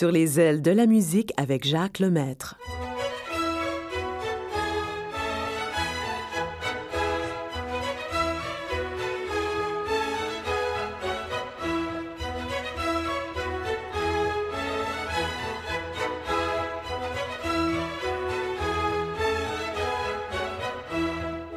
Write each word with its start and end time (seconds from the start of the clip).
Sur 0.00 0.10
les 0.10 0.40
ailes 0.40 0.62
de 0.62 0.70
la 0.70 0.86
musique 0.86 1.30
avec 1.36 1.66
Jacques 1.66 1.98
Lemaître. 1.98 2.56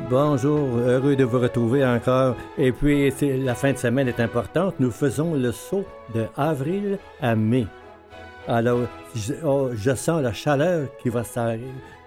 Bonjour, 0.10 0.80
heureux 0.80 1.16
de 1.16 1.23
vous 1.23 1.39
retrouver 1.39 1.86
encore. 1.86 2.36
Et 2.57 2.73
puis, 2.73 3.10
la 3.21 3.55
fin 3.55 3.71
de 3.71 3.78
semaine 3.78 4.10
est 4.10 4.20
importante. 4.20 4.75
Nous 4.82 4.91
faisons 4.91 5.34
le 5.34 5.54
saut 5.54 5.86
de 6.14 6.25
avril 6.36 7.00
à 7.21 7.38
mai. 7.38 7.68
Alors, 8.48 8.82
oh, 9.46 9.70
je, 9.73 9.96
sens 9.96 10.21
la 10.21 10.34
chaleur 10.34 10.88
qui 11.02 11.09
va 11.09 11.23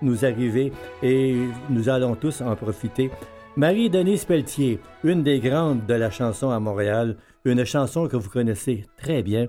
nous 0.03 0.25
arriver 0.25 0.73
et 1.03 1.35
nous 1.71 1.89
allons 1.89 2.15
tous 2.15 2.43
en 2.43 2.55
profiter. 2.57 3.11
Marie-Denise 3.57 4.27
Pelletier, 4.27 4.79
une 5.03 5.23
des 5.23 5.41
grandes 5.41 5.87
de 5.87 5.95
la 5.95 6.11
chanson 6.11 6.51
à 6.51 6.61
Montréal, 6.61 7.17
une 7.47 7.65
chanson 7.65 8.07
que 8.07 8.17
vous 8.17 8.29
connaissez 8.29 8.85
très 8.99 9.23
bien, 9.23 9.47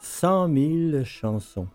100 0.00 0.52
000 0.92 1.04
chansons. 1.04 1.68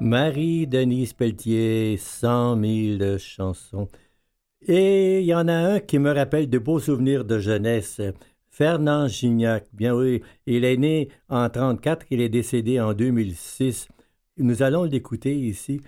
Marie-Denise 0.00 1.12
Pelletier, 1.12 1.96
cent 1.98 2.56
mille 2.56 3.18
chansons. 3.18 3.88
Et 4.66 5.20
il 5.20 5.26
y 5.26 5.34
en 5.34 5.46
a 5.48 5.54
un 5.54 5.80
qui 5.80 5.98
me 5.98 6.10
rappelle 6.12 6.48
de 6.48 6.58
beaux 6.58 6.80
souvenirs 6.80 7.24
de 7.24 7.38
jeunesse. 7.38 8.00
Fernand 8.50 9.08
Gignac, 9.08 9.66
bien 9.72 9.94
oui, 9.94 10.22
il 10.46 10.64
est 10.64 10.76
né 10.76 11.08
en 11.28 11.42
1934, 11.44 12.06
il 12.10 12.20
est 12.20 12.28
décédé 12.28 12.80
en 12.80 12.94
2006. 12.94 13.88
Nous 14.38 14.62
allons 14.62 14.84
l'écouter 14.84 15.34
ici, 15.34 15.80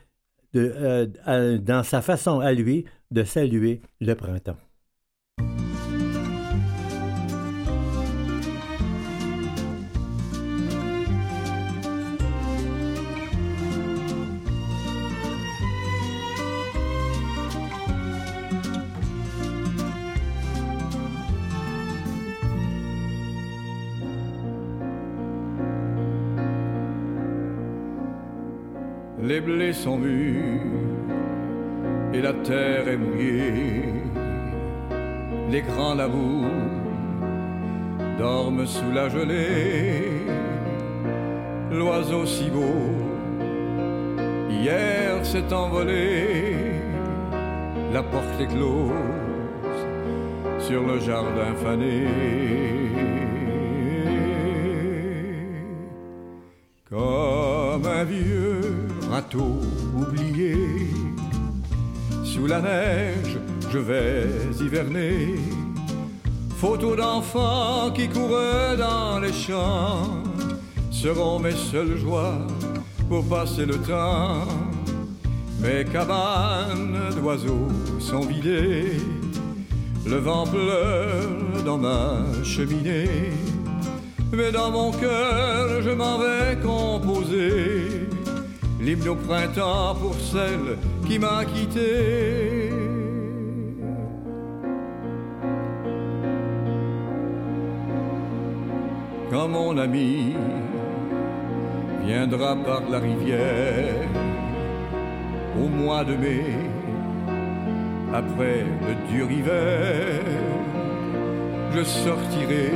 de, 0.53 0.73
euh, 0.76 1.59
dans 1.59 1.82
sa 1.82 2.03
façon 2.03 2.41
à 2.41 2.53
lui 2.53 2.85
de 3.11 3.25
saluer 3.25 3.81
le 4.00 4.14
printemps. 4.14 4.59
Gelée. 39.12 40.26
L'oiseau 41.70 42.26
si 42.26 42.50
beau, 42.50 42.76
hier 44.50 45.25
s'est 45.25 45.53
envolé. 45.53 46.26
La 47.93 48.03
porte 48.03 48.41
est 48.41 48.47
close 48.47 48.93
sur 50.59 50.82
le 50.87 50.99
jardin 50.99 51.55
fané. 51.62 52.06
Comme 56.88 57.87
un 57.87 58.05
vieux 58.05 58.61
râteau 59.11 59.61
oublié. 59.97 60.56
Sous 62.25 62.47
la 62.47 62.61
neige, 62.61 63.38
je 63.70 63.79
vais 63.79 64.26
hiverner. 64.61 65.37
Photos 66.62 66.97
d'enfants 66.97 67.91
qui 67.91 68.09
courent 68.09 68.76
dans 68.79 69.19
les 69.19 69.32
champs 69.32 70.23
seront 70.93 71.41
mes 71.41 71.56
seules 71.56 71.97
joies 71.97 72.38
pour 73.09 73.25
passer 73.25 73.67
le 73.67 73.79
temps. 73.79 74.47
Mes 75.61 75.85
cabanes 75.85 77.00
d'oiseaux 77.20 77.67
sont 77.99 78.20
vidées. 78.20 78.93
Le 80.06 80.19
vent 80.19 80.47
pleure 80.47 81.64
dans 81.64 81.79
ma 81.79 82.23
cheminée. 82.44 83.32
Mais 84.32 84.53
dans 84.53 84.70
mon 84.70 84.93
cœur, 84.93 85.82
je 85.82 85.91
m'en 85.91 86.19
vais 86.19 86.56
composer 86.62 88.06
l'hymne 88.81 89.09
au 89.09 89.17
printemps 89.17 89.97
pour 89.97 90.14
celle 90.14 90.79
qui 91.09 91.19
m'a 91.19 91.44
quitté. 91.44 93.01
Quand 99.32 99.49
mon 99.49 99.79
ami 99.79 100.37
viendra 102.05 102.55
par 102.55 102.82
la 102.90 102.99
rivière 102.99 104.06
au 105.58 105.69
mois 105.69 106.05
de 106.05 106.14
mai, 106.17 106.44
après 108.12 108.67
le 108.87 108.94
dur 109.11 109.31
hiver, 109.31 110.20
je 111.75 111.82
sortirai 111.82 112.73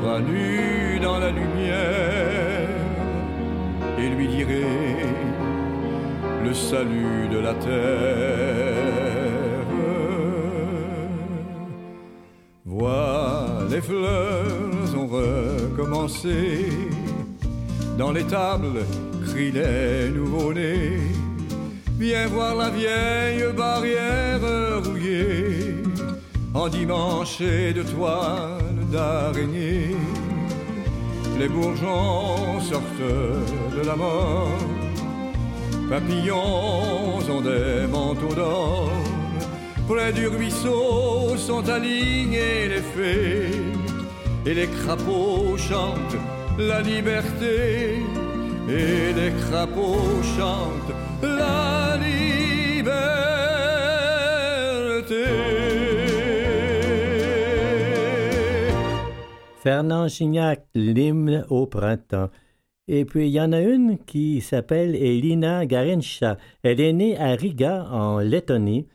bras 0.00 0.20
nus 0.20 1.00
dans 1.02 1.18
la 1.18 1.30
lumière 1.32 2.68
et 3.98 4.08
lui 4.10 4.28
dirai 4.28 4.64
le 6.44 6.54
salut 6.54 7.26
de 7.32 7.38
la 7.40 7.54
terre. 7.54 9.27
Les 13.78 13.84
fleurs 13.84 14.98
ont 15.00 15.06
recommencé, 15.06 16.68
dans 17.96 18.10
les 18.10 18.24
tables 18.24 18.80
crient 19.24 19.52
les 19.52 20.10
nouveaux-nés. 20.10 20.98
Viens 21.96 22.26
voir 22.26 22.56
la 22.56 22.70
vieille 22.70 23.44
barrière 23.56 24.40
rouillée, 24.84 25.76
endimanchée 26.54 27.72
de 27.72 27.84
toiles 27.84 28.84
d'araignée 28.90 29.94
les 31.38 31.48
bourgeons 31.48 32.60
sortent 32.60 33.14
de 33.76 33.86
la 33.86 33.94
mort. 33.94 34.58
Papillons 35.88 37.18
ont 37.34 37.40
des 37.40 37.86
manteaux 37.86 38.34
d'or. 38.34 39.07
Près 39.88 40.12
du 40.12 40.28
ruisseau 40.28 41.34
sont 41.38 41.66
alignés 41.66 42.68
les 42.68 42.82
fées. 42.94 43.50
Et 44.44 44.52
les 44.52 44.66
crapauds 44.66 45.56
chantent 45.56 46.16
la 46.58 46.82
liberté. 46.82 48.02
Et 48.68 49.14
les 49.14 49.32
crapauds 49.40 50.22
chantent 50.36 50.92
la 51.22 51.96
liberté. 51.96 52.18
Fernand 59.62 60.08
Gignac, 60.08 60.66
l'hymne 60.74 61.46
au 61.48 61.66
printemps. 61.66 62.28
Et 62.88 63.06
puis, 63.06 63.28
il 63.28 63.32
y 63.32 63.40
en 63.40 63.52
a 63.52 63.60
une 63.60 63.96
qui 63.98 64.42
s'appelle 64.42 64.94
Elina 64.94 65.64
Garincha. 65.64 66.36
Elle 66.62 66.80
est 66.80 66.92
née 66.92 67.18
à 67.18 67.28
Riga, 67.32 67.86
en 67.90 68.18
Lettonie, 68.18 68.86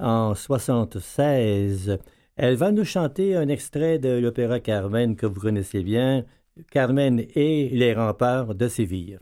en 0.00 0.34
76. 0.34 1.98
Elle 2.36 2.56
va 2.56 2.72
nous 2.72 2.84
chanter 2.84 3.36
un 3.36 3.48
extrait 3.48 3.98
de 3.98 4.18
l'opéra 4.18 4.60
Carmen 4.60 5.16
que 5.16 5.26
vous 5.26 5.40
connaissez 5.40 5.82
bien, 5.82 6.24
Carmen 6.70 7.24
et 7.34 7.68
les 7.70 7.94
remparts 7.94 8.54
de 8.54 8.68
Séville. 8.68 9.18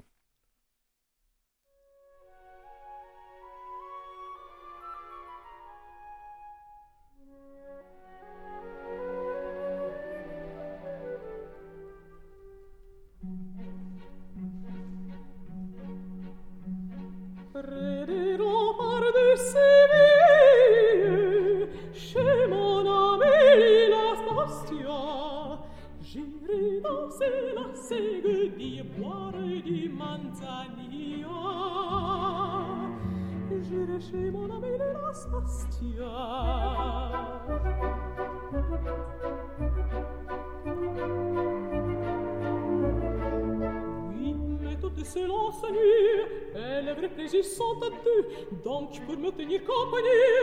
donc 48.65 49.01
pour 49.07 49.17
me 49.17 49.31
tenir 49.31 49.61
compagnie. 49.65 50.38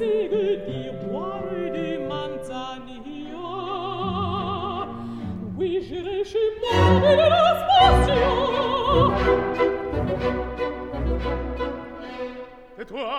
segles 0.00 0.64
d'ivoire 0.66 1.42
des 1.76 1.98
manzanillas. 2.10 3.36
Oui, 5.58 5.70
j'irai 5.86 6.24
chez 6.24 6.48
moi 6.62 7.00
de 7.00 7.26
la 7.34 7.46
station. 7.62 8.32
Et 12.80 12.86
toi, 12.86 13.12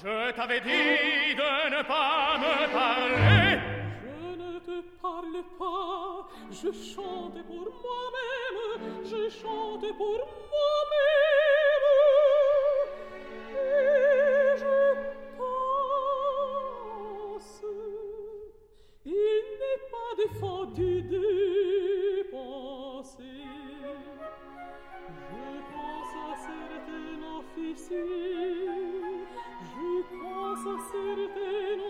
je 0.00 0.14
t'avais 0.36 0.60
dit 0.60 1.34
de 1.42 1.50
ne 1.76 1.82
pas 1.94 2.38
me 2.44 2.54
parler. 2.80 3.60
Je 4.02 4.28
ne 4.42 4.52
te 4.68 4.76
je 6.60 6.70
chante 6.94 7.40
pour 7.50 7.66
moi-même, 7.84 8.84
je 9.04 9.22
chante 9.40 9.88
pour 9.98 10.20
moi-même. 10.52 12.09
Je 25.08 25.44
pense 25.72 26.12
à 26.14 26.36
certaines 26.36 27.24
officiers, 27.38 27.96
je 29.62 29.92
pense 30.20 30.64
à 30.66 30.76
certaines 30.92 31.89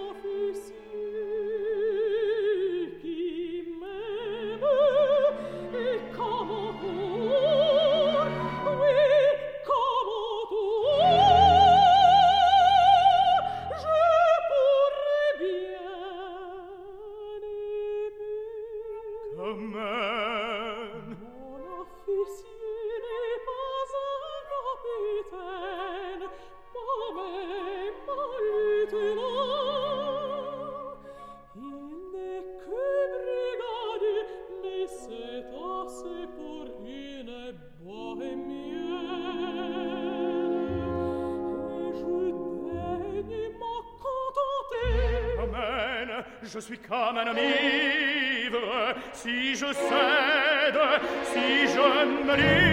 je 52.28 52.69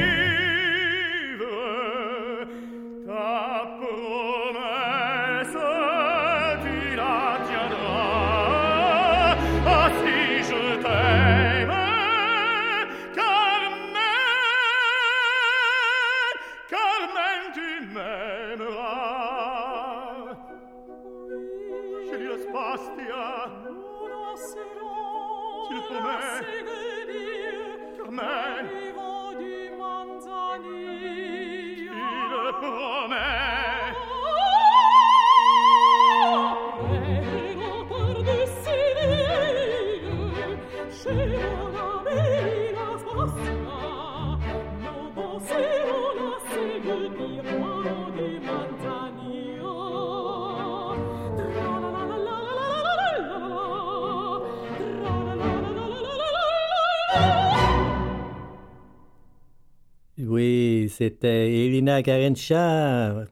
c'était 61.08 61.50
Elina 61.66 62.04
Karencha 62.04 63.24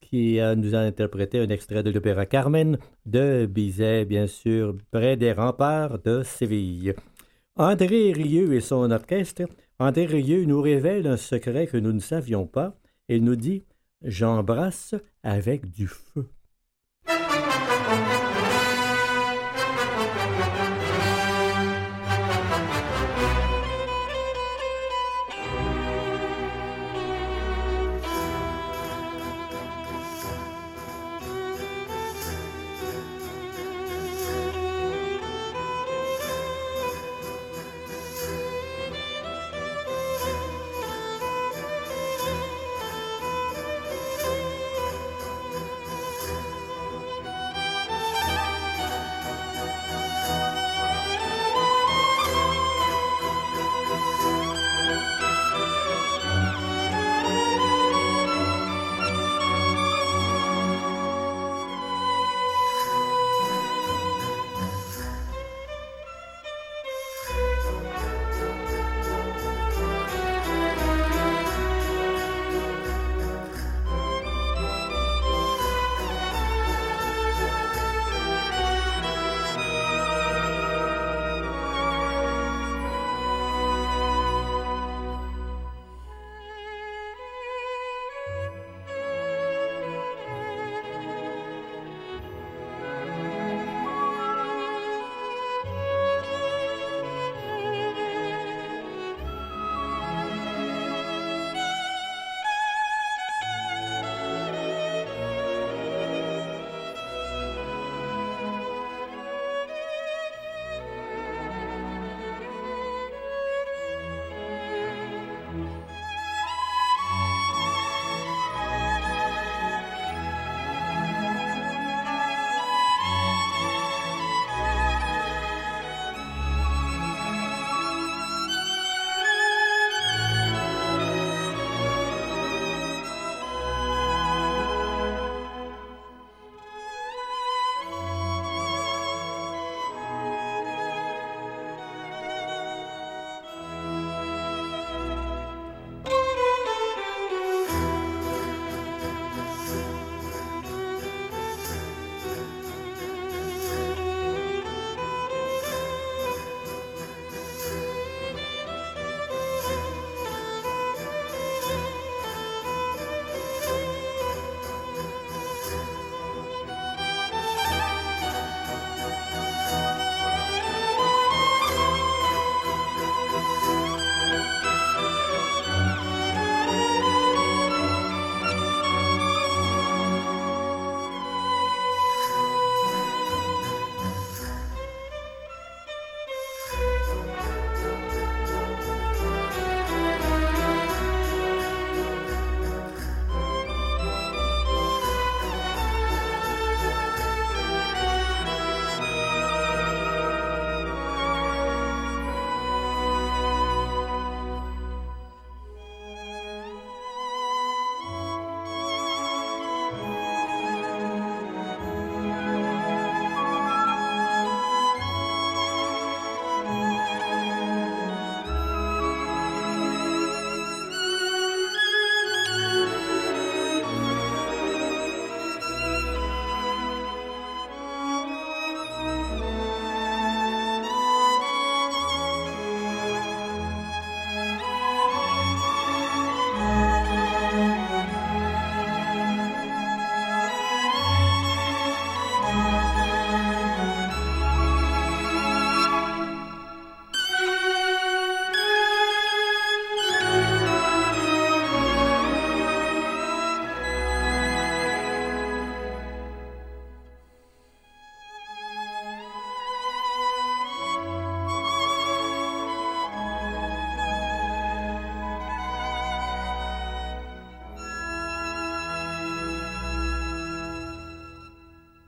qui 0.00 0.38
nous 0.56 0.76
a 0.76 0.78
interprété 0.78 1.40
un 1.40 1.48
extrait 1.48 1.82
de 1.82 1.90
l'opéra 1.90 2.26
Carmen 2.26 2.78
de 3.06 3.46
Bizet, 3.46 4.04
bien 4.04 4.28
sûr, 4.28 4.76
près 4.92 5.16
des 5.16 5.32
remparts 5.32 5.98
de 5.98 6.22
Séville. 6.22 6.94
André 7.56 8.12
Rieu 8.12 8.54
et 8.54 8.60
son 8.60 8.88
orchestre. 8.92 9.42
André 9.80 10.06
Rieu 10.06 10.44
nous 10.44 10.60
révèle 10.60 11.08
un 11.08 11.16
secret 11.16 11.66
que 11.66 11.76
nous 11.76 11.92
ne 11.92 11.98
savions 11.98 12.46
pas. 12.46 12.76
Il 13.08 13.24
nous 13.24 13.34
dit 13.34 13.64
J'embrasse 14.02 14.94
avec 15.24 15.68
du 15.72 15.88
feu. 15.88 16.28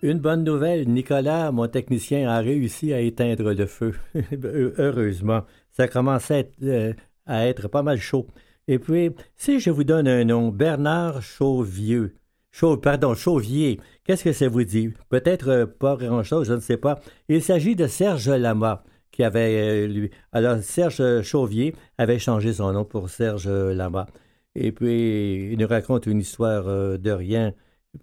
Une 0.02 0.18
bonne 0.18 0.44
nouvelle, 0.44 0.86
Nicolas, 0.88 1.50
mon 1.52 1.68
technicien, 1.68 2.28
a 2.28 2.40
réussi 2.40 2.92
à 2.92 3.00
éteindre 3.00 3.54
le 3.54 3.64
feu. 3.64 3.94
Heureusement, 4.78 5.44
ça 5.72 5.88
commençait 5.88 6.50
euh, 6.62 6.92
à 7.24 7.46
être, 7.46 7.68
pas 7.68 7.82
mal 7.82 7.98
chaud. 7.98 8.26
Et 8.68 8.78
puis, 8.78 9.12
si 9.36 9.58
je 9.58 9.70
vous 9.70 9.84
donne 9.84 10.06
un 10.06 10.24
nom, 10.24 10.48
Bernard 10.50 11.22
Chauvieux, 11.22 12.14
Chau, 12.52 12.76
pardon, 12.76 13.14
Chauvier, 13.14 13.80
qu'est-ce 14.04 14.24
que 14.24 14.32
ça 14.32 14.48
vous 14.48 14.64
dit? 14.64 14.92
Peut-être 15.08 15.48
euh, 15.48 15.66
pas 15.66 15.96
grand-chose, 15.96 16.46
je 16.46 16.54
ne 16.54 16.60
sais 16.60 16.76
pas. 16.76 17.00
Il 17.28 17.42
s'agit 17.42 17.74
de 17.74 17.86
Serge 17.86 18.28
Lama, 18.28 18.84
qui 19.10 19.24
avait, 19.24 19.84
euh, 19.84 19.86
lui. 19.86 20.10
Alors, 20.30 20.58
Serge 20.58 21.22
Chauvier 21.22 21.74
avait 21.96 22.18
changé 22.18 22.52
son 22.52 22.72
nom 22.72 22.84
pour 22.84 23.08
Serge 23.08 23.48
Lama. 23.48 24.06
Et 24.54 24.72
puis, 24.72 25.52
il 25.52 25.58
nous 25.58 25.68
raconte 25.68 26.04
une 26.06 26.20
histoire 26.20 26.64
de 26.98 27.10
rien. 27.10 27.54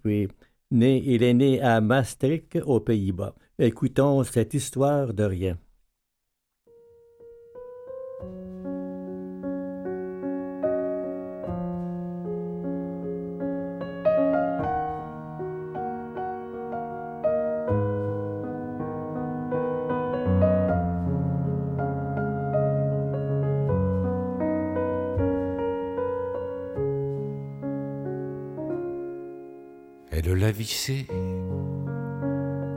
Puis, 0.02 0.28
il 0.82 1.22
est 1.22 1.34
né 1.34 1.60
à 1.60 1.80
Maastricht, 1.80 2.58
aux 2.64 2.80
Pays-Bas. 2.80 3.34
Écoutons 3.58 4.24
cette 4.24 4.54
histoire 4.54 5.14
de 5.14 5.24
rien. 5.24 5.58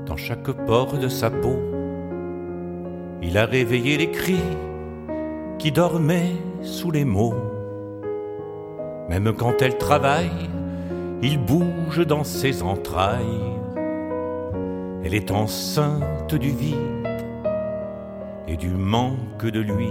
Dans 0.05 0.17
chaque 0.17 0.51
pore 0.65 0.97
de 0.97 1.07
sa 1.07 1.29
peau. 1.29 1.57
Il 3.21 3.37
a 3.37 3.45
réveillé 3.45 3.97
les 3.97 4.11
cris 4.11 4.43
qui 5.57 5.71
dormaient 5.71 6.35
sous 6.61 6.91
les 6.91 7.05
mots. 7.05 7.35
Même 9.09 9.33
quand 9.33 9.61
elle 9.61 9.77
travaille, 9.77 10.49
il 11.21 11.37
bouge 11.37 12.05
dans 12.05 12.23
ses 12.23 12.61
entrailles. 12.61 13.53
Elle 15.03 15.13
est 15.13 15.31
enceinte 15.31 16.35
du 16.35 16.49
vide 16.49 16.75
et 18.47 18.57
du 18.57 18.69
manque 18.69 19.45
de 19.45 19.61
lui. 19.61 19.89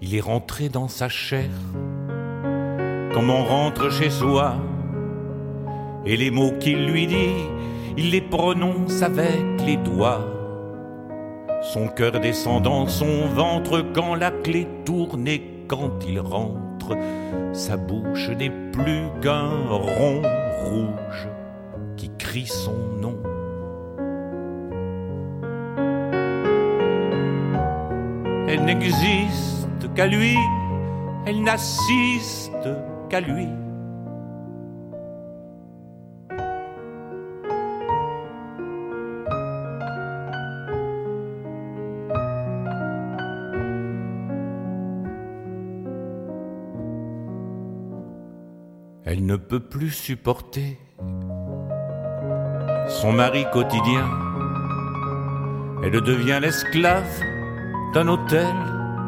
Il 0.00 0.14
est 0.14 0.20
rentré 0.20 0.68
dans 0.68 0.88
sa 0.88 1.08
chair 1.08 1.50
on 3.28 3.44
rentre 3.44 3.90
chez 3.90 4.10
soi. 4.10 4.56
Et 6.04 6.16
les 6.16 6.30
mots 6.30 6.52
qu'il 6.60 6.86
lui 6.86 7.06
dit, 7.06 7.34
il 7.96 8.10
les 8.10 8.20
prononce 8.20 9.02
avec 9.02 9.60
les 9.66 9.76
doigts. 9.76 10.24
Son 11.62 11.88
cœur 11.88 12.12
descend 12.20 12.62
dans 12.62 12.86
son 12.86 13.26
ventre 13.34 13.84
quand 13.92 14.14
la 14.14 14.30
clé 14.30 14.68
tourne 14.84 15.26
et 15.26 15.64
quand 15.66 15.90
il 16.08 16.20
rentre, 16.20 16.96
sa 17.52 17.76
bouche 17.76 18.30
n'est 18.30 18.52
plus 18.72 19.08
qu'un 19.20 19.50
rond 19.68 20.22
rouge 20.64 21.28
qui 21.96 22.10
crie 22.16 22.46
son 22.46 22.76
nom. 23.00 23.16
Elle 28.48 28.64
n'existe 28.64 29.92
qu'à 29.94 30.06
lui, 30.06 30.36
elle 31.26 31.42
n'assiste 31.42 32.47
Elle 49.04 49.24
ne 49.24 49.36
peut 49.36 49.60
plus 49.60 49.90
supporter 49.90 50.78
son 52.88 53.12
mari 53.12 53.46
quotidien. 53.52 54.06
Elle 55.82 56.00
devient 56.02 56.40
l'esclave 56.42 57.22
d'un 57.94 58.08
hôtel 58.08 58.54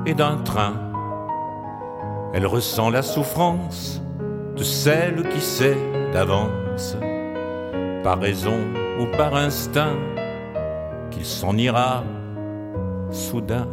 et 0.06 0.14
d'un 0.14 0.38
train 0.38 0.89
elle 2.32 2.46
ressent 2.46 2.90
la 2.90 3.02
souffrance 3.02 4.00
de 4.56 4.62
celle 4.62 5.28
qui 5.28 5.40
sait 5.40 5.76
d'avance, 6.12 6.96
par 8.02 8.20
raison 8.20 8.58
ou 9.00 9.06
par 9.16 9.34
instinct, 9.34 9.96
qu'il 11.10 11.24
s'en 11.24 11.56
ira 11.56 12.04
soudain. 13.10 13.66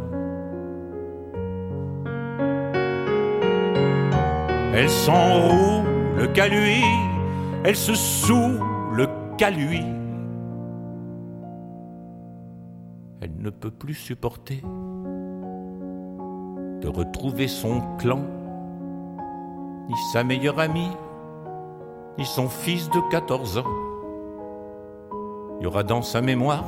Elle 4.74 4.90
s'enroule 4.90 6.32
qu'à 6.34 6.48
lui, 6.48 6.82
elle 7.64 7.76
se 7.76 7.94
saoule 7.94 9.08
qu'à 9.36 9.50
lui. 9.50 9.82
Elle 13.20 13.36
ne 13.38 13.50
peut 13.50 13.70
plus 13.70 13.94
supporter 13.94 14.62
de 16.80 16.88
retrouver 16.88 17.48
son 17.48 17.80
clan 17.98 18.22
ni 19.88 19.96
sa 20.12 20.22
meilleure 20.22 20.58
amie, 20.58 20.90
ni 22.18 22.26
son 22.26 22.48
fils 22.48 22.90
de 22.90 23.00
14 23.10 23.58
ans. 23.58 23.64
Il 25.58 25.64
y 25.64 25.66
aura 25.66 25.82
dans 25.82 26.02
sa 26.02 26.20
mémoire, 26.20 26.64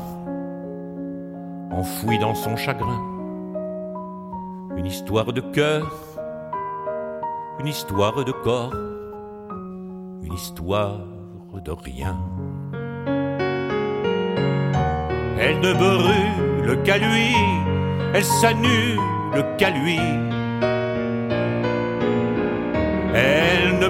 enfoui 1.70 2.18
dans 2.18 2.34
son 2.34 2.56
chagrin, 2.56 3.00
une 4.76 4.86
histoire 4.86 5.32
de 5.32 5.40
cœur, 5.40 5.86
une 7.58 7.66
histoire 7.66 8.24
de 8.24 8.32
corps, 8.32 8.74
une 10.22 10.32
histoire 10.32 11.00
de 11.62 11.72
rien. 11.72 12.16
Elle 15.38 15.60
ne 15.60 15.74
brûle 15.74 16.82
qu'à 16.84 16.96
lui, 16.96 17.34
elle 18.14 18.24
s'annule 18.24 18.98
qu'à 19.58 19.70
lui 19.70 19.98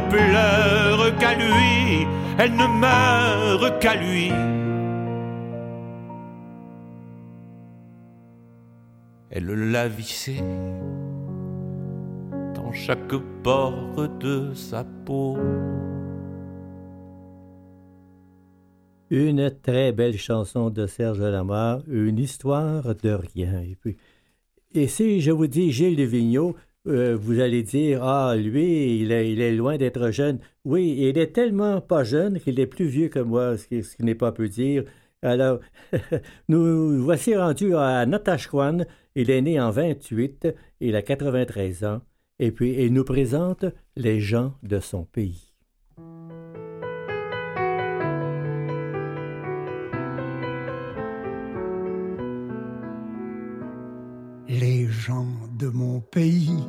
pleure 0.08 1.16
qu'à 1.18 1.34
lui, 1.34 2.06
elle 2.38 2.52
ne 2.52 2.66
meurt 2.66 3.80
qu'à 3.80 3.94
lui. 3.94 4.30
Elle 9.30 9.46
l'a 9.70 9.88
vissé 9.88 10.42
dans 12.54 12.72
chaque 12.72 13.14
pore 13.42 14.08
de 14.18 14.52
sa 14.54 14.84
peau. 15.04 15.38
Une 19.10 19.50
très 19.62 19.92
belle 19.92 20.16
chanson 20.16 20.70
de 20.70 20.86
Serge 20.86 21.20
Lamar, 21.20 21.80
une 21.88 22.18
histoire 22.18 22.94
de 22.94 23.10
rien. 23.10 23.60
Et, 23.62 23.76
puis, 23.80 23.96
et 24.72 24.86
si 24.86 25.20
je 25.20 25.32
vous 25.32 25.48
dis 25.48 25.72
Gilles 25.72 26.04
Vigneault, 26.04 26.54
euh, 26.86 27.16
vous 27.16 27.40
allez 27.40 27.62
dire 27.62 28.02
Ah, 28.04 28.36
lui, 28.36 29.00
il 29.00 29.12
est, 29.12 29.52
loin 29.52 29.76
d'être 29.76 30.10
jeune. 30.10 30.38
Oui, 30.64 30.96
il 30.98 31.18
est 31.18 31.32
tellement 31.32 31.80
pas 31.80 32.04
jeune 32.04 32.40
qu'il 32.40 32.58
est 32.60 32.66
plus 32.66 32.86
vieux 32.86 33.08
que 33.08 33.18
moi, 33.18 33.56
ce 33.56 33.66
qui, 33.66 33.84
n'est 34.02 34.14
pas 34.14 34.32
peu 34.32 34.48
dire. 34.48 34.84
Alors, 35.22 35.60
nous 36.48 37.02
voici 37.02 37.36
rendus 37.36 37.74
à 37.76 38.06
Natashquan. 38.06 38.86
Il 39.14 39.30
est 39.30 39.42
né 39.42 39.60
en 39.60 39.70
28, 39.70 40.48
il 40.80 40.96
a 40.96 41.02
93 41.02 41.84
ans, 41.84 42.00
et 42.38 42.52
puis 42.52 42.74
il 42.84 42.92
nous 42.92 43.04
présente 43.04 43.64
les 43.96 44.20
gens 44.20 44.54
de 44.62 44.78
son 44.80 45.04
pays. 45.04 45.49
Pays, 56.00 56.64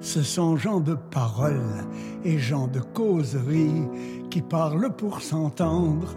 ce 0.00 0.22
sont 0.22 0.56
gens 0.56 0.80
de 0.80 0.94
parole 0.94 1.86
et 2.24 2.38
gens 2.38 2.66
de 2.66 2.80
causerie 2.80 3.82
qui 4.30 4.42
parlent 4.42 4.94
pour 4.96 5.22
s'entendre 5.22 6.14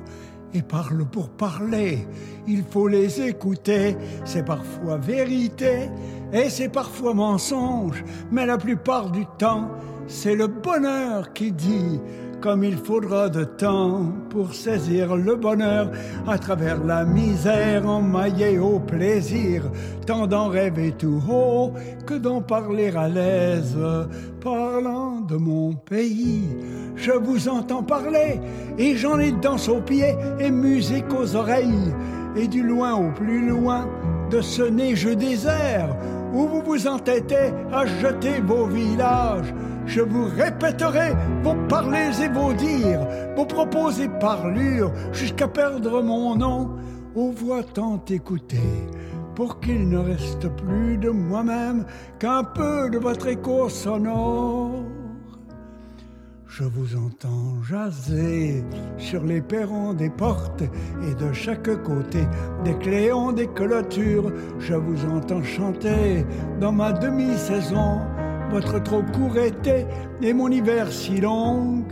et 0.54 0.62
parlent 0.62 1.06
pour 1.06 1.30
parler. 1.30 2.08
Il 2.48 2.64
faut 2.64 2.88
les 2.88 3.22
écouter, 3.22 3.96
c'est 4.24 4.46
parfois 4.46 4.98
vérité 4.98 5.90
et 6.34 6.50
c'est 6.50 6.70
parfois 6.70 7.14
mensonge, 7.14 8.04
mais 8.32 8.46
la 8.46 8.58
plupart 8.58 9.12
du 9.12 9.26
temps, 9.38 9.70
c'est 10.08 10.36
le 10.36 10.48
bonheur 10.48 11.34
qui 11.34 11.52
dit 11.52 12.00
comme 12.46 12.64
il 12.64 12.78
faudra 12.78 13.28
de 13.28 13.44
temps 13.44 14.14
pour 14.30 14.54
saisir 14.54 15.16
le 15.16 15.36
bonheur 15.36 15.90
à 16.28 16.38
travers 16.38 16.78
la 16.84 17.04
misère 17.04 17.90
emmaillée 17.90 18.60
au 18.60 18.78
plaisir, 18.78 19.64
tant 20.06 20.28
d'en 20.28 20.50
rêver 20.50 20.92
tout 20.92 21.20
haut 21.28 21.74
que 22.06 22.14
d'en 22.14 22.42
parler 22.42 22.96
à 22.96 23.08
l'aise. 23.08 23.76
Parlant 24.42 25.22
de 25.22 25.38
mon 25.38 25.74
pays, 25.74 26.44
je 26.96 27.14
vous 27.14 27.50
entends 27.50 27.82
parler 27.82 28.40
et 28.78 28.96
j'en 28.96 29.18
ai 29.18 29.32
danse 29.32 29.68
aux 29.68 29.82
pieds 29.82 30.16
et 30.40 30.52
musique 30.52 31.12
aux 31.20 31.36
oreilles 31.36 31.96
et 32.36 32.48
du 32.48 32.62
loin 32.62 32.94
au 32.94 33.12
plus 33.12 33.50
loin 33.50 33.90
de 34.30 34.40
ce 34.42 34.62
neigeux 34.62 35.16
désert 35.16 35.98
où 36.32 36.46
vous 36.46 36.62
vous 36.62 36.88
entêtez 36.88 37.52
à 37.74 37.88
jeter 37.88 38.40
vos 38.40 38.68
villages. 38.68 39.52
Je 39.86 40.02
vous 40.02 40.26
répéterai 40.26 41.14
vos 41.44 41.56
parlers 41.68 42.22
et 42.22 42.30
vos 42.30 42.54
dires, 42.54 43.08
vos 43.36 43.46
propos 43.46 43.92
et 43.92 44.10
parlures, 44.20 44.92
jusqu'à 45.12 45.48
perdre 45.48 46.02
mon 46.02 46.36
nom 46.36 46.72
aux 47.14 47.32
voix 47.32 47.64
tant 47.64 48.04
écoutées, 48.10 48.88
pour 49.36 49.60
qu'il 49.60 49.88
ne 49.88 49.98
reste 49.98 50.50
plus 50.50 50.98
de 50.98 51.10
moi-même 51.10 51.86
qu'un 52.20 52.44
peu 52.44 52.90
de 52.90 52.98
votre 52.98 53.28
écho 53.28 53.70
sonore. 53.70 54.84
Je 56.48 56.64
vous 56.64 56.96
entends 56.96 57.62
jaser 57.64 58.64
sur 58.98 59.24
les 59.24 59.42
perrons 59.42 59.94
des 59.94 60.10
portes 60.10 60.62
et 60.62 61.14
de 61.16 61.34
chaque 61.34 61.84
côté 61.84 62.24
des 62.64 62.76
cléons 62.76 63.34
des 63.34 63.48
clôtures. 63.48 64.32
Je 64.60 64.74
vous 64.74 65.06
entends 65.12 65.44
chanter 65.44 66.26
dans 66.62 66.72
ma 66.72 66.94
demi-saison 66.94 68.00
votre 68.56 68.82
trop 68.82 69.02
court 69.02 69.38
été 69.38 69.86
et 70.22 70.32
mon 70.32 70.50
hiver 70.50 70.90
si 70.90 71.20
long. 71.20 71.84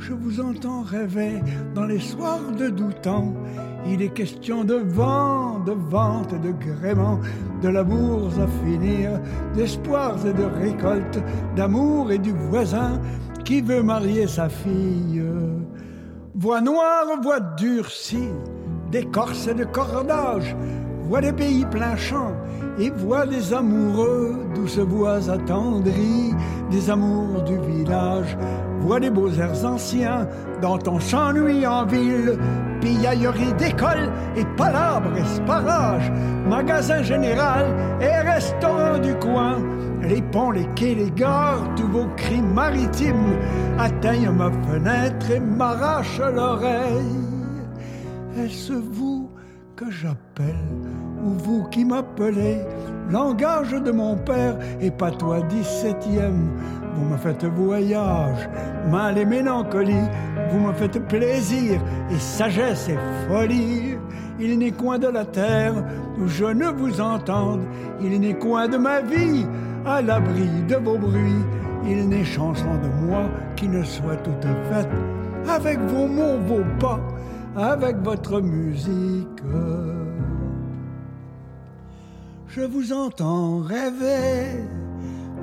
Je 0.00 0.12
vous 0.12 0.40
entends 0.40 0.82
rêver 0.82 1.40
dans 1.76 1.84
les 1.84 2.00
soirs 2.00 2.50
de 2.58 2.70
temps. 3.02 3.32
Il 3.86 4.02
est 4.02 4.12
question 4.12 4.64
de 4.64 4.74
vent, 4.74 5.60
de 5.60 5.70
vente, 5.70 6.34
de 6.40 6.50
gréement, 6.50 7.20
de 7.62 7.68
labours 7.68 8.32
à 8.40 8.48
finir, 8.64 9.20
d'espoirs 9.54 10.18
et 10.26 10.32
de 10.32 10.42
récoltes, 10.42 11.20
d'amour 11.54 12.10
et 12.10 12.18
du 12.18 12.32
voisin 12.32 13.00
qui 13.44 13.60
veut 13.60 13.84
marier 13.84 14.26
sa 14.26 14.48
fille. 14.48 15.22
Voix 16.34 16.60
noire, 16.60 17.06
voix 17.22 17.38
durcie, 17.38 18.32
d'écorce 18.90 19.46
et 19.46 19.54
de 19.54 19.64
cordage, 19.64 20.56
voix 21.04 21.20
des 21.20 21.32
pays 21.32 21.64
plein 21.66 21.94
champ 21.94 22.32
et 22.78 22.90
voix 22.90 23.26
des 23.26 23.52
amoureux, 23.52 24.46
douces 24.54 24.78
voix 24.78 25.30
attendries, 25.30 26.34
des 26.70 26.90
amours 26.90 27.42
du 27.42 27.58
village, 27.58 28.36
voix 28.80 29.00
des 29.00 29.10
beaux 29.10 29.30
airs 29.30 29.64
anciens, 29.64 30.26
dont 30.62 30.78
on 30.86 31.00
s'ennuie 31.00 31.66
en 31.66 31.84
ville, 31.86 32.38
pillaillerie 32.80 33.52
d'école 33.54 34.12
et 34.36 34.44
palabres 34.56 35.16
et 35.16 36.48
magasin 36.48 37.02
général 37.02 37.66
et 38.00 38.28
restaurant 38.28 38.98
du 38.98 39.14
coin, 39.16 39.56
les 40.02 40.22
ponts, 40.22 40.52
les 40.52 40.66
quais, 40.76 40.94
les 40.94 41.10
gares, 41.10 41.74
tous 41.76 41.88
vos 41.88 42.06
cris 42.16 42.42
maritimes 42.42 43.36
atteignent 43.78 44.30
ma 44.30 44.50
fenêtre 44.50 45.30
et 45.30 45.40
m'arrachent 45.40 46.20
l'oreille. 46.20 47.26
Est-ce 48.38 48.72
vous 48.72 49.30
que 49.74 49.90
j'appelle 49.90 50.54
ou 51.24 51.30
vous 51.30 51.64
qui 51.68 51.84
m'appelez 51.84 52.58
Langage 53.10 53.70
de 53.70 53.90
mon 53.90 54.16
père 54.16 54.56
et 54.80 54.90
pas 54.90 55.10
toi 55.10 55.40
dix-septième. 55.48 56.50
Vous 56.94 57.04
me 57.06 57.16
faites 57.16 57.44
voyage, 57.44 58.48
mal 58.90 59.16
et 59.16 59.24
mélancolie, 59.24 59.94
vous 60.50 60.60
me 60.60 60.72
faites 60.74 60.98
plaisir 61.08 61.80
et 62.10 62.18
sagesse 62.18 62.90
et 62.90 62.98
folie. 63.26 63.96
Il 64.38 64.58
n'est 64.58 64.72
coin 64.72 64.98
de 64.98 65.08
la 65.08 65.24
terre 65.24 65.72
où 66.18 66.28
je 66.28 66.44
ne 66.44 66.66
vous 66.66 67.00
entende, 67.00 67.62
il 68.02 68.20
n'est 68.20 68.34
coin 68.34 68.68
de 68.68 68.76
ma 68.76 69.00
vie 69.00 69.46
à 69.86 70.02
l'abri 70.02 70.48
de 70.68 70.76
vos 70.76 70.98
bruits. 70.98 71.44
Il 71.86 72.08
n'est 72.10 72.24
chanson 72.24 72.74
de 72.82 73.06
moi 73.06 73.22
qui 73.56 73.68
ne 73.68 73.82
soit 73.84 74.16
toute 74.16 74.46
faite 74.70 74.90
avec 75.48 75.78
vos 75.80 76.06
mots, 76.06 76.38
vos 76.46 76.64
pas, 76.78 77.00
avec 77.56 77.96
votre 78.02 78.40
musique. 78.40 79.42
Je 82.58 82.64
vous 82.64 82.92
entends 82.92 83.60
rêver, 83.60 84.64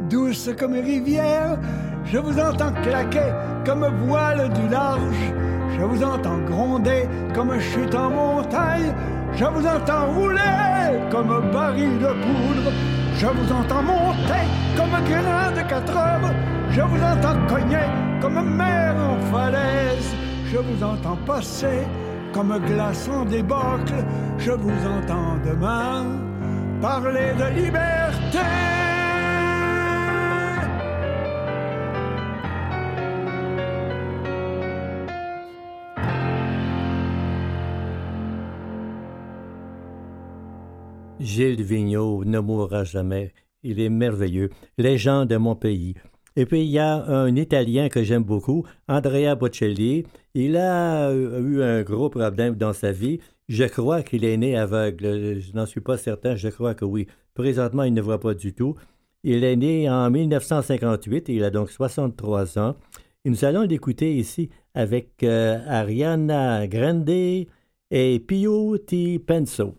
douce 0.10 0.50
comme 0.60 0.74
rivière, 0.74 1.58
je 2.04 2.18
vous 2.18 2.38
entends 2.38 2.74
claquer 2.84 3.32
comme 3.66 3.88
voile 4.06 4.52
du 4.52 4.68
large, 4.68 5.32
je 5.78 5.82
vous 5.82 6.04
entends 6.04 6.40
gronder 6.40 7.08
comme 7.34 7.58
chute 7.58 7.96
en 7.96 8.10
montagne, 8.10 8.94
je 9.34 9.46
vous 9.46 9.66
entends 9.66 10.12
rouler 10.14 11.08
comme 11.10 11.52
baril 11.54 12.00
de 12.00 12.08
poudre, 12.08 12.72
je 13.16 13.28
vous 13.28 13.50
entends 13.50 13.84
monter 13.84 14.44
comme 14.76 14.90
grain 15.08 15.52
de 15.54 15.70
quatre 15.70 15.96
heures. 15.96 16.34
Je 16.70 16.82
vous 16.82 17.02
entends 17.02 17.48
cogner 17.48 17.88
comme 18.22 18.58
mer 18.58 18.94
en 18.98 19.18
falaise. 19.32 20.14
Je 20.52 20.58
vous 20.58 20.84
entends 20.84 21.18
passer 21.26 21.88
comme 22.34 22.60
glace 22.66 23.08
en 23.08 23.24
débâcle. 23.24 24.04
Je 24.38 24.52
vous 24.52 24.86
entends 24.86 25.38
demain 25.46 26.25
parler 26.86 27.34
de 27.42 27.48
liberté. 27.62 28.38
Gilles 41.20 41.64
Vigneault 41.64 42.24
ne 42.24 42.40
mourra 42.40 42.84
jamais. 42.84 43.34
Il 43.64 43.80
est 43.80 43.90
merveilleux. 43.90 44.52
Légende 44.78 45.30
de 45.30 45.38
mon 45.38 45.56
pays. 45.56 45.96
Et 46.36 46.46
puis, 46.46 46.62
il 46.66 46.70
y 46.70 46.78
a 46.78 47.04
un 47.06 47.36
Italien 47.36 47.90
que 47.90 48.04
j'aime 48.04 48.24
beaucoup, 48.24 48.64
Andrea 48.88 49.34
Bocelli. 49.36 50.06
Il 50.36 50.56
a 50.56 51.12
eu 51.14 51.64
un 51.64 51.82
gros 51.82 52.10
problème 52.10 52.56
dans 52.56 52.74
sa 52.74 52.92
vie. 52.92 53.20
Je 53.48 53.64
crois 53.64 54.02
qu'il 54.02 54.26
est 54.26 54.38
né 54.38 54.58
aveugle. 54.58 55.40
Je 55.40 55.54
n'en 55.54 55.66
suis 55.66 55.82
pas 55.82 55.98
certain. 55.98 56.36
Je 56.36 56.50
crois 56.50 56.74
que 56.74 56.86
oui. 56.86 57.08
Présentement, 57.34 57.84
il 57.84 57.94
ne 57.94 58.02
voit 58.02 58.20
pas 58.20 58.34
du 58.34 58.54
tout. 58.54 58.76
Il 59.24 59.44
est 59.44 59.56
né 59.56 59.90
en 59.90 60.10
1958. 60.10 61.30
il 61.30 61.44
a 61.44 61.50
donc 61.50 61.70
63 61.70 62.60
ans. 62.60 62.76
Et 63.24 63.30
nous 63.30 63.46
allons 63.46 63.64
l'écouter 63.64 64.16
ici 64.16 64.50
avec 64.74 65.24
euh, 65.24 65.60
Ariana 65.68 66.68
Grande 66.68 67.10
et 67.10 68.20
Pio 68.28 68.78
T. 68.78 69.20
Penso. 69.20 69.76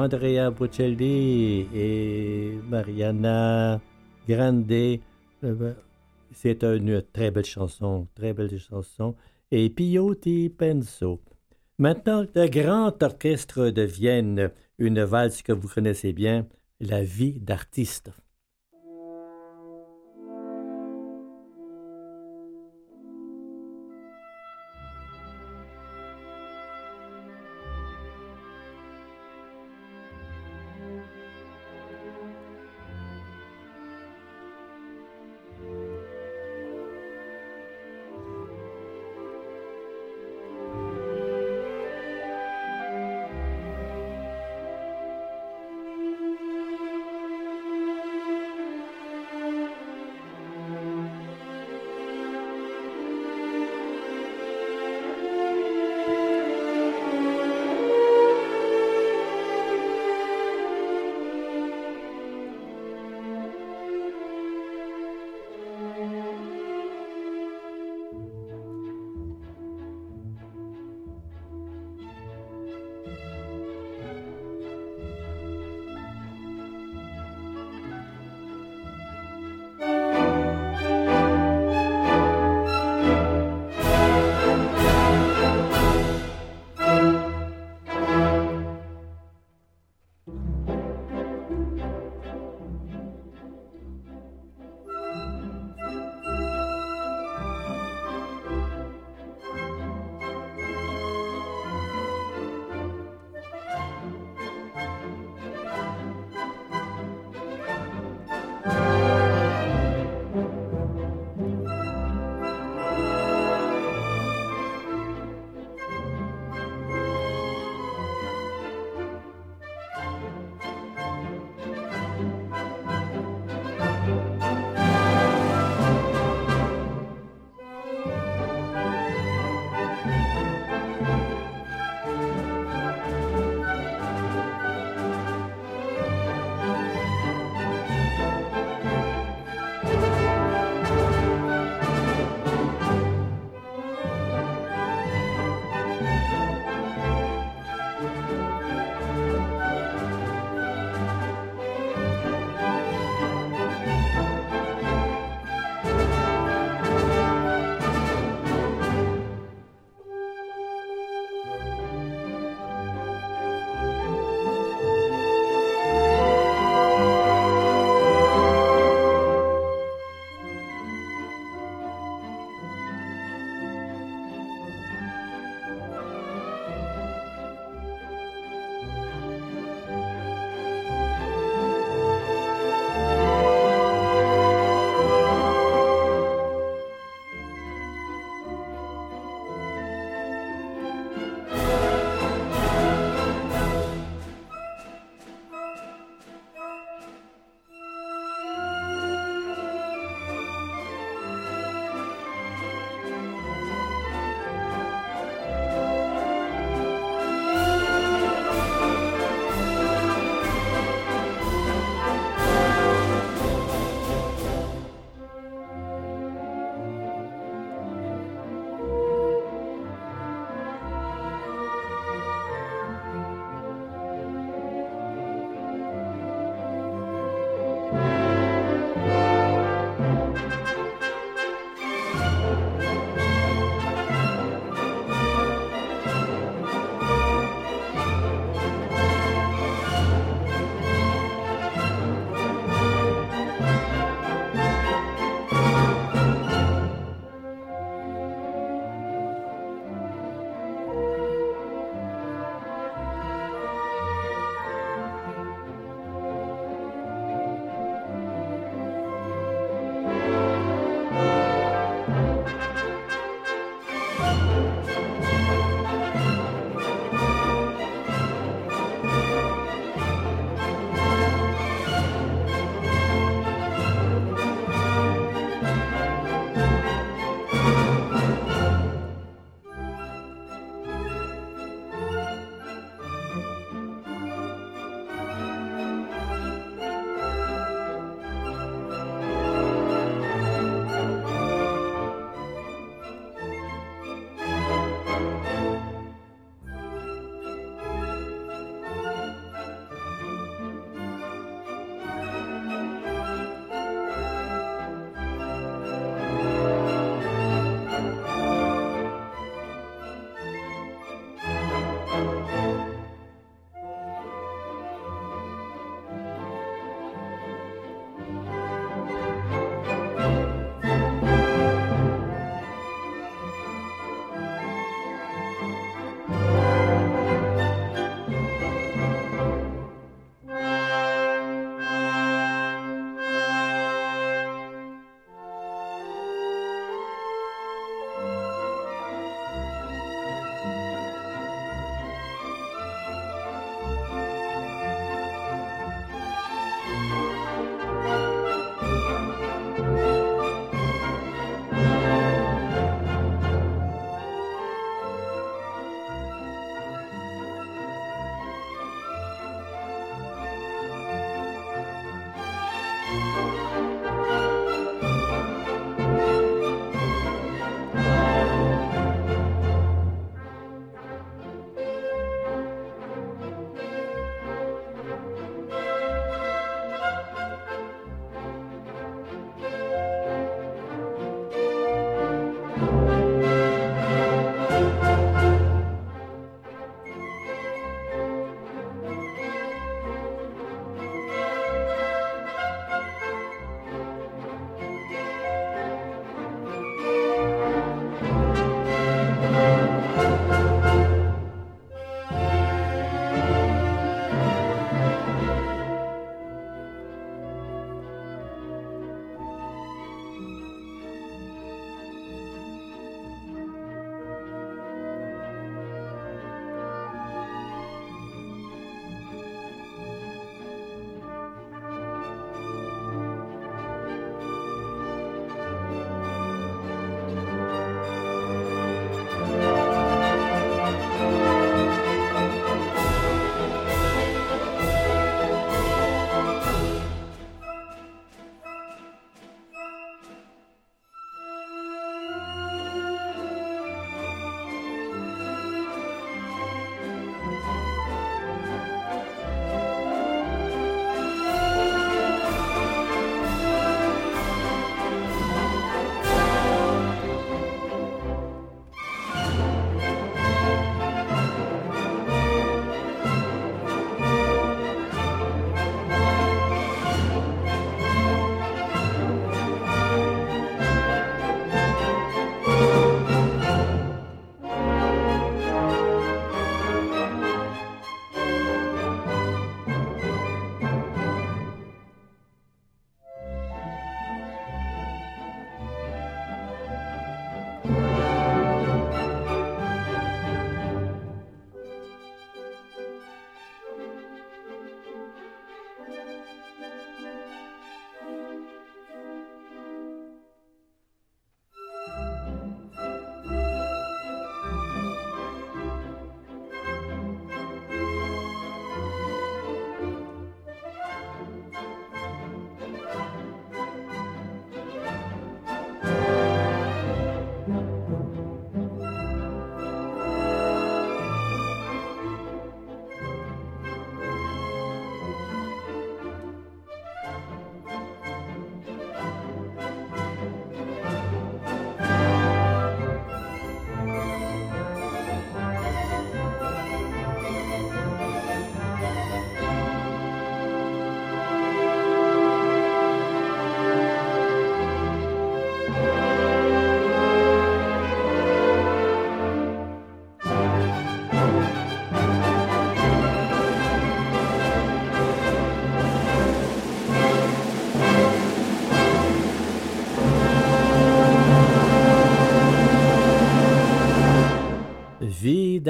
Andrea 0.00 0.50
Bocelli 0.50 1.68
et 1.74 2.58
Mariana 2.70 3.78
Grande. 4.26 4.98
C'est 6.32 6.64
une 6.64 7.02
très 7.12 7.30
belle 7.30 7.44
chanson, 7.44 8.08
très 8.14 8.32
belle 8.32 8.58
chanson. 8.58 9.14
Et 9.50 9.68
Piotti 9.68 10.48
Penso. 10.48 11.20
Maintenant, 11.78 12.24
le 12.34 12.48
grand 12.48 13.02
orchestre 13.02 13.68
de 13.68 13.82
Vienne, 13.82 14.50
une 14.78 15.02
valse 15.02 15.42
que 15.42 15.52
vous 15.52 15.68
connaissez 15.68 16.14
bien, 16.14 16.46
La 16.80 17.02
vie 17.02 17.38
d'artiste. 17.38 18.10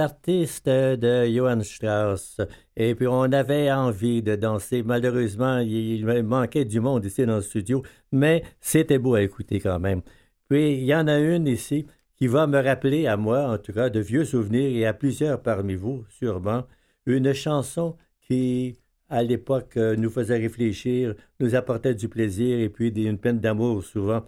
D'artiste 0.01 0.67
de 0.67 1.27
Johann 1.27 1.63
Strauss. 1.63 2.41
Et 2.75 2.95
puis, 2.95 3.07
on 3.07 3.31
avait 3.33 3.71
envie 3.71 4.23
de 4.23 4.35
danser. 4.35 4.83
Malheureusement, 4.83 5.59
il 5.59 6.07
manquait 6.23 6.65
du 6.65 6.81
monde 6.81 7.05
ici 7.05 7.27
dans 7.27 7.37
le 7.37 7.43
studio, 7.43 7.83
mais 8.11 8.43
c'était 8.61 8.99
beau 8.99 9.15
à 9.17 9.21
écouter 9.21 9.61
quand 9.61 9.79
même. 9.79 10.01
Puis, 10.49 10.73
il 10.73 10.85
y 10.85 10.95
en 10.95 11.07
a 11.07 11.19
une 11.19 11.47
ici 11.47 11.87
qui 12.17 12.29
va 12.29 12.47
me 12.47 12.59
rappeler 12.59 13.07
à 13.07 13.19
moi, 13.19 13.41
en 13.43 13.59
tout 13.59 13.75
cas, 13.75 13.91
de 13.91 14.01
vieux 14.01 14.25
souvenirs 14.25 14.75
et 14.75 14.87
à 14.87 14.95
plusieurs 14.95 15.43
parmi 15.43 15.75
vous, 15.75 16.07
sûrement, 16.09 16.65
une 17.05 17.35
chanson 17.35 17.99
qui, 18.27 18.79
à 19.11 19.23
l'époque, 19.23 19.77
nous 19.77 20.09
faisait 20.09 20.39
réfléchir, 20.39 21.15
nous 21.41 21.55
apportait 21.55 21.95
du 21.95 22.09
plaisir 22.09 22.59
et 22.59 22.71
puis 22.71 22.89
une 22.89 23.19
peine 23.19 23.39
d'amour 23.39 23.85
souvent. 23.85 24.23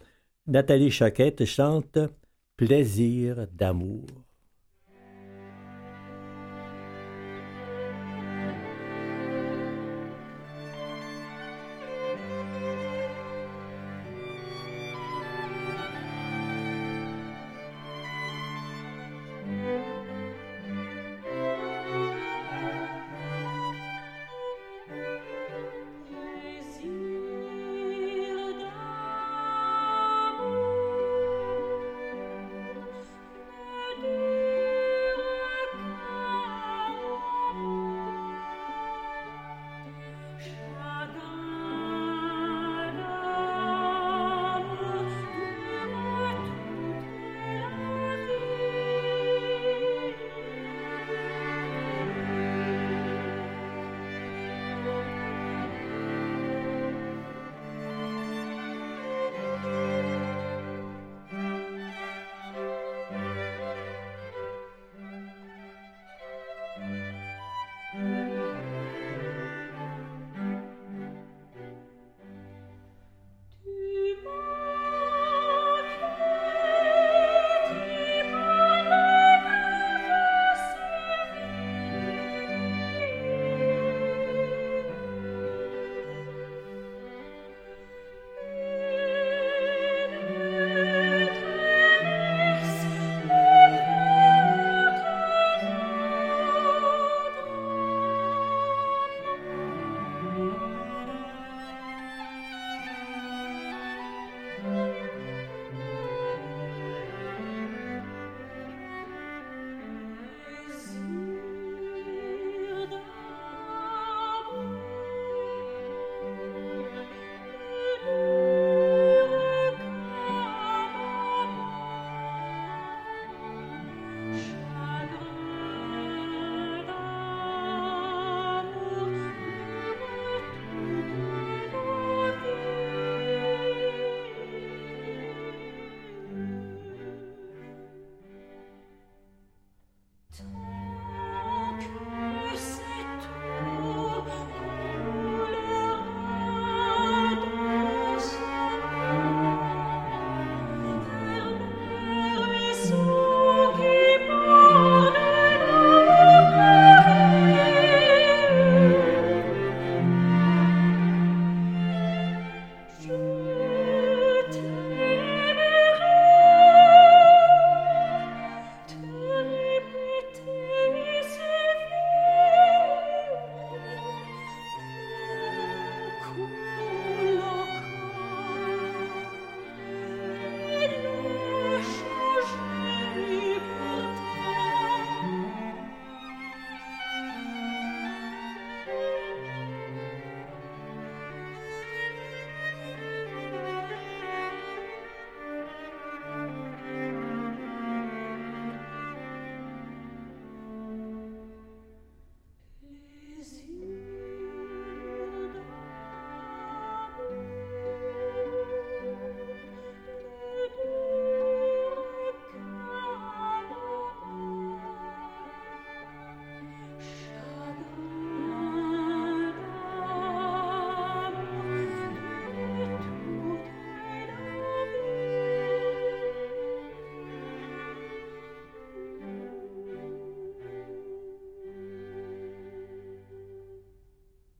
Nathalie 0.46 0.90
Choquette 0.90 1.46
chante 1.46 1.98
Plaisir 2.58 3.46
d'amour. 3.54 4.21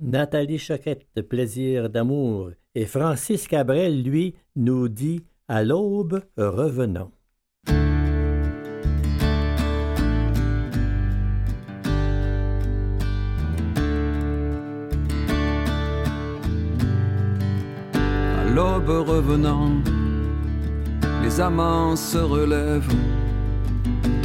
Nathalie 0.03 0.59
Choquette, 0.59 1.23
Plaisir 1.29 1.89
d'amour. 1.89 2.51
Et 2.75 2.87
Francis 2.87 3.47
Cabrel, 3.47 4.03
lui, 4.03 4.35
nous 4.57 4.89
dit 4.89 5.23
À 5.47 5.63
l'aube, 5.63 6.25
revenons. 6.37 7.13
À 18.37 18.45
l'aube 18.53 18.89
revenant, 18.89 19.71
les 21.23 21.41
amants 21.41 21.95
se 21.95 22.19
relèvent, 22.19 22.93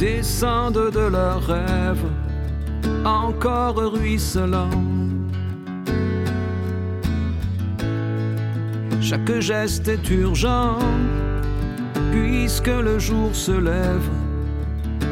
descendent 0.00 0.90
de 0.90 1.08
leurs 1.08 1.46
rêves, 1.46 2.04
encore 3.04 3.76
ruisselants 3.76 5.07
Chaque 9.08 9.40
geste 9.40 9.88
est 9.88 10.10
urgent, 10.10 10.78
puisque 12.12 12.66
le 12.66 12.98
jour 12.98 13.34
se 13.34 13.52
lève 13.52 14.06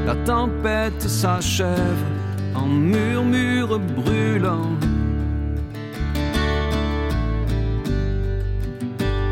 La 0.04 0.14
tempête 0.16 1.00
s'achève 1.00 2.04
en 2.54 2.66
murmure 2.66 3.78
brûlant. 3.78 4.68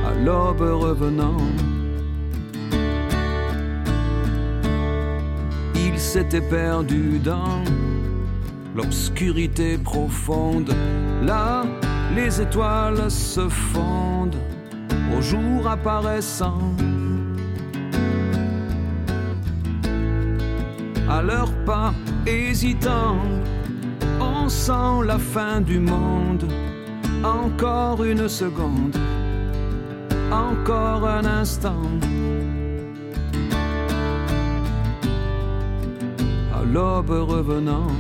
À 0.06 0.14
l'aube 0.24 0.62
revenant, 0.62 1.36
il 5.74 5.98
s'était 5.98 6.40
perdu 6.40 7.18
dans 7.22 7.62
l'obscurité 8.74 9.76
profonde. 9.76 10.74
Là, 11.22 11.66
les 12.16 12.40
étoiles 12.40 13.10
se 13.10 13.46
fondent 13.46 14.38
au 15.16 15.20
jour 15.20 15.68
apparaissant. 15.68 16.58
À 21.08 21.22
leurs 21.22 21.52
pas 21.64 21.92
hésitants, 22.26 23.18
on 24.20 24.48
sent 24.48 25.06
la 25.06 25.18
fin 25.18 25.60
du 25.60 25.78
monde. 25.78 26.46
Encore 27.22 28.04
une 28.04 28.28
seconde, 28.28 28.96
encore 30.30 31.08
un 31.08 31.24
instant. 31.24 31.88
À 36.54 36.64
l'aube 36.64 37.10
revenant. 37.10 37.92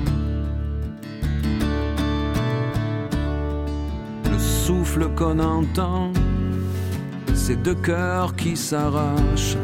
Le 4.30 4.38
souffle 4.38 5.08
qu'on 5.16 5.38
entend, 5.38 6.12
c'est 7.46 7.62
deux 7.62 7.74
cœurs 7.74 8.34
qui 8.36 8.56
s'arrachent. 8.56 9.58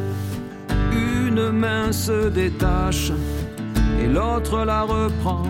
Une 0.93 1.51
main 1.51 1.93
se 1.93 2.29
détache 2.29 3.11
et 3.99 4.07
l'autre 4.07 4.67
la 4.67 4.83
reprend. 4.83 5.47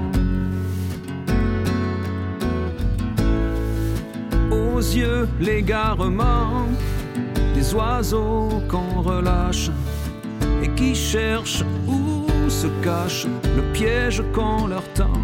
Aux 4.52 4.78
yeux, 4.78 5.26
l'égarement 5.40 6.68
des 7.56 7.74
oiseaux 7.74 8.62
qu'on 8.68 9.02
relâche 9.02 9.70
et 10.62 10.68
qui 10.76 10.94
cherchent 10.94 11.64
où 11.88 12.26
se 12.48 12.68
cache 12.84 13.26
le 13.56 13.62
piège 13.72 14.22
qu'on 14.32 14.68
leur 14.68 14.86
tend. 14.92 15.20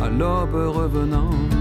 À 0.00 0.08
l'aube 0.08 0.54
revenant. 0.54 1.57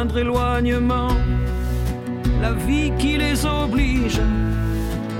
Moindre 0.00 0.18
éloignement, 0.18 1.14
la 2.40 2.52
vie 2.54 2.90
qui 2.98 3.18
les 3.18 3.44
oblige, 3.44 4.18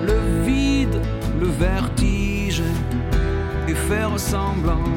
le 0.07 0.43
vide, 0.47 0.99
le 1.39 1.49
vertige, 1.49 2.63
et 3.69 3.75
faire 3.75 4.19
semblant. 4.19 4.89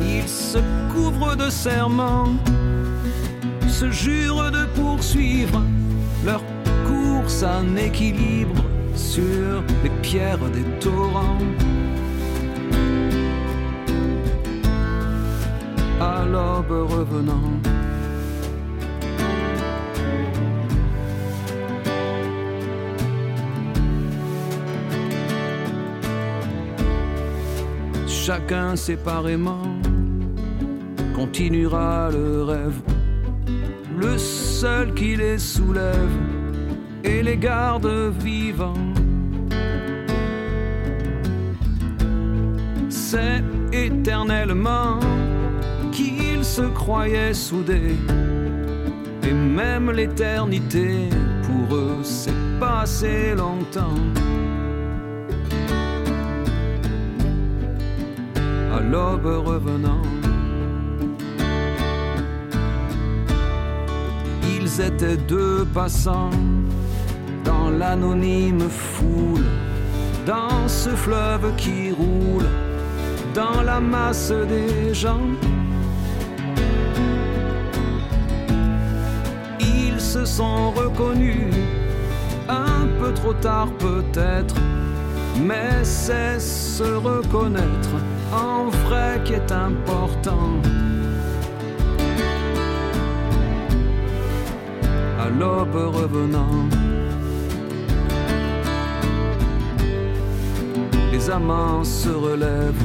Ils 0.00 0.26
se 0.26 0.58
couvrent 0.90 1.36
de 1.36 1.50
serments, 1.50 2.34
se 3.68 3.90
jurent 3.90 4.50
de 4.50 4.64
poursuivre 4.74 5.60
leur 6.24 6.40
course 6.86 7.42
en 7.42 7.76
équilibre 7.76 8.64
sur 8.94 9.62
les 9.84 9.90
pierres 10.00 10.48
des 10.54 10.64
torrents. 10.80 11.65
À 16.08 16.24
l'aube 16.24 16.76
revenant. 16.94 17.50
chacun 28.26 28.74
séparément 28.74 29.68
continuera 31.14 32.10
le 32.10 32.42
rêve, 32.42 32.80
le 33.96 34.18
seul 34.18 34.92
qui 34.94 35.14
les 35.14 35.38
soulève 35.38 36.16
et 37.04 37.22
les 37.22 37.36
garde 37.36 37.88
vivants. 38.18 38.92
C'est 42.88 43.44
éternellement 43.72 44.98
se 46.56 46.62
croyaient 46.62 47.34
soudés, 47.34 47.98
et 49.22 49.32
même 49.32 49.90
l'éternité 49.90 50.88
pour 51.46 51.76
eux 51.76 51.98
c'est 52.02 52.40
passé 52.58 53.34
longtemps. 53.36 54.00
à 58.76 58.80
l'aube 58.80 59.32
revenant. 59.52 60.06
Ils 64.54 64.80
étaient 64.88 65.20
deux 65.34 65.66
passants 65.74 66.36
dans 67.44 67.68
l'anonyme 67.70 68.66
foule, 68.68 69.48
dans 70.26 70.68
ce 70.68 70.90
fleuve 71.04 71.54
qui 71.56 71.90
roule, 71.90 72.48
dans 73.34 73.60
la 73.62 73.78
masse 73.80 74.32
des 74.54 74.94
gens. 74.94 75.28
Sont 80.26 80.72
reconnus, 80.72 81.54
un 82.48 82.86
peu 82.98 83.14
trop 83.14 83.32
tard 83.34 83.68
peut-être, 83.78 84.56
mais 85.40 85.84
c'est 85.84 86.40
se 86.40 86.82
reconnaître 86.82 87.94
en 88.32 88.68
vrai 88.68 89.20
qui 89.24 89.34
est 89.34 89.52
important. 89.52 90.50
À 95.20 95.28
l'aube 95.30 95.94
revenant, 95.94 96.68
les 101.12 101.30
amants 101.30 101.84
se 101.84 102.08
relèvent, 102.08 102.84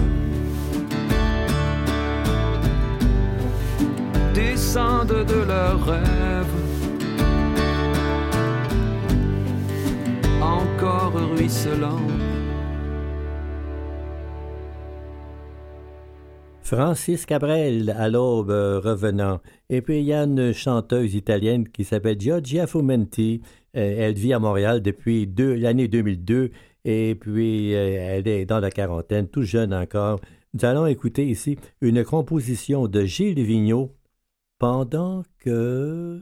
descendent 4.33 5.25
de 5.25 5.41
leurs 5.47 5.83
rêves. 5.85 6.70
Francis 16.63 17.27
Cabrel 17.27 17.91
à 17.91 18.09
l'aube 18.09 18.49
revenant. 18.49 19.41
Et 19.69 19.81
puis 19.81 19.99
il 19.99 20.05
y 20.05 20.13
a 20.13 20.23
une 20.23 20.53
chanteuse 20.53 21.13
italienne 21.13 21.67
qui 21.67 21.83
s'appelle 21.83 22.19
Giorgia 22.19 22.65
Fumenti. 22.65 23.41
elle 23.73 24.15
vit 24.15 24.33
à 24.33 24.39
Montréal 24.39 24.81
depuis 24.81 25.31
l'année 25.37 25.87
2002 25.87 26.49
et 26.85 27.13
puis 27.13 27.73
elle 27.73 28.27
est 28.27 28.45
dans 28.45 28.59
la 28.59 28.71
quarantaine, 28.71 29.27
tout 29.27 29.43
jeune 29.43 29.75
encore. 29.75 30.19
Nous 30.55 30.65
allons 30.65 30.87
écouter 30.87 31.27
ici 31.27 31.59
une 31.81 32.03
composition 32.03 32.87
de 32.87 33.05
Gilles 33.05 33.43
Vigneault 33.43 33.91
pendant 34.57 35.21
que... 35.37 36.21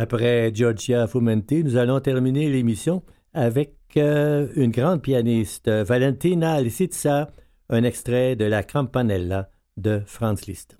Après 0.00 0.54
Giorgia 0.54 1.08
Fumenti, 1.08 1.64
nous 1.64 1.76
allons 1.76 1.98
terminer 1.98 2.48
l'émission 2.48 3.02
avec 3.34 3.74
euh, 3.96 4.46
une 4.54 4.70
grande 4.70 5.02
pianiste, 5.02 5.68
Valentina 5.68 6.60
Lisitsa, 6.60 7.26
un 7.68 7.82
extrait 7.82 8.36
de 8.36 8.44
la 8.44 8.62
Campanella 8.62 9.50
de 9.76 10.00
Franz 10.06 10.46
Liszt. 10.46 10.77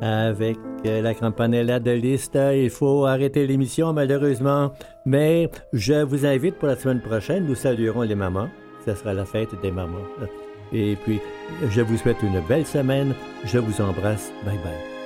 Avec 0.00 0.56
euh, 0.86 1.02
la 1.02 1.14
campanella 1.14 1.80
de 1.80 1.90
liste. 1.90 2.38
Il 2.54 2.70
faut 2.70 3.06
arrêter 3.06 3.46
l'émission, 3.46 3.92
malheureusement. 3.92 4.72
Mais 5.04 5.50
je 5.72 6.02
vous 6.02 6.26
invite 6.26 6.56
pour 6.56 6.68
la 6.68 6.76
semaine 6.76 7.00
prochaine. 7.00 7.46
Nous 7.46 7.54
saluerons 7.54 8.02
les 8.02 8.14
mamans. 8.14 8.48
Ce 8.86 8.94
sera 8.94 9.12
la 9.14 9.24
fête 9.24 9.50
des 9.62 9.70
mamans. 9.70 9.98
Et 10.72 10.96
puis, 11.04 11.20
je 11.68 11.80
vous 11.80 11.96
souhaite 11.96 12.22
une 12.22 12.40
belle 12.48 12.66
semaine. 12.66 13.14
Je 13.44 13.58
vous 13.58 13.80
embrasse. 13.80 14.32
Bye 14.44 14.58
bye. 14.58 14.99